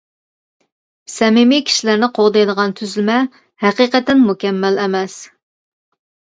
سەمىمىي 1.15 1.61
كىشىلەرنى 1.67 2.09
قوغدايدىغان 2.19 2.73
تۈزۈلمە 2.79 3.19
ھەقىقەتەن 3.67 4.25
مۇكەممەل 4.31 4.81
ئەمەس. 4.87 5.21